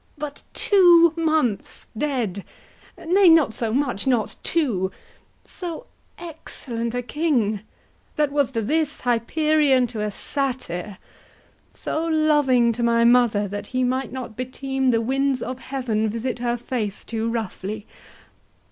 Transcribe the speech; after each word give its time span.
But 0.17 0.41
two 0.55 1.13
months 1.15 1.85
dead—nay, 1.95 3.29
not 3.29 3.53
so 3.53 3.71
much, 3.71 4.07
not 4.07 4.35
two: 4.41 4.91
So 5.43 5.85
excellent 6.17 6.95
a 6.95 7.03
king; 7.03 7.59
that 8.15 8.31
was 8.31 8.49
to 8.53 8.63
this 8.63 9.01
Hyperion 9.01 9.85
to 9.89 10.01
a 10.01 10.09
satyr; 10.09 10.97
so 11.71 12.07
loving 12.07 12.73
to 12.73 12.81
my 12.81 13.03
mother, 13.03 13.47
That 13.47 13.67
he 13.67 13.83
might 13.83 14.11
not 14.11 14.35
beteem 14.35 14.89
the 14.89 15.01
winds 15.01 15.39
of 15.43 15.59
heaven 15.59 16.07
Visit 16.09 16.39
her 16.39 16.57
face 16.57 17.03
too 17.03 17.29
roughly. 17.29 17.85